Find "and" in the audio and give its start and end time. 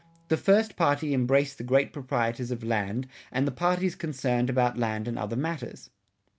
3.31-3.45, 5.07-5.15